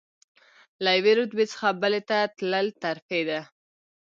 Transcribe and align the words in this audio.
له 0.83 0.89
یوې 0.97 1.13
رتبې 1.19 1.45
څخه 1.51 1.67
بلې 1.81 2.01
ته 2.09 2.17
تلل 2.37 2.67
ترفیع 2.83 3.23
ده. 3.29 3.41